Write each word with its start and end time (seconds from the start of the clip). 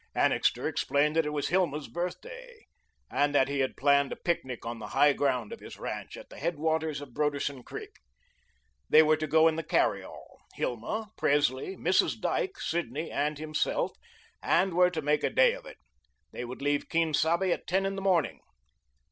Annixter 0.15 0.67
explained 0.67 1.15
that 1.15 1.27
it 1.27 1.31
was 1.31 1.49
Hilma's 1.49 1.87
birthday, 1.87 2.65
and 3.11 3.35
that 3.35 3.47
he 3.47 3.59
had 3.59 3.77
planned 3.77 4.11
a 4.11 4.15
picnic 4.15 4.65
on 4.65 4.79
the 4.79 4.87
high 4.97 5.13
ground 5.13 5.53
of 5.53 5.59
his 5.59 5.77
ranch, 5.77 6.17
at 6.17 6.29
the 6.29 6.39
headwaters 6.39 7.01
of 7.01 7.13
Broderson 7.13 7.61
Creek. 7.61 7.99
They 8.89 9.03
were 9.03 9.17
to 9.17 9.27
go 9.27 9.47
in 9.47 9.57
the 9.57 9.63
carry 9.63 10.01
all, 10.01 10.39
Hilma, 10.55 11.09
Presley, 11.19 11.77
Mrs. 11.77 12.19
Dyke, 12.19 12.57
Sidney, 12.59 13.11
and 13.11 13.37
himself, 13.37 13.91
and 14.41 14.73
were 14.73 14.89
to 14.89 15.03
make 15.03 15.23
a 15.23 15.29
day 15.29 15.53
of 15.53 15.67
it. 15.67 15.77
They 16.31 16.45
would 16.45 16.63
leave 16.63 16.89
Quien 16.89 17.13
Sabe 17.13 17.51
at 17.51 17.67
ten 17.67 17.85
in 17.85 17.95
the 17.95 18.01
morning. 18.01 18.39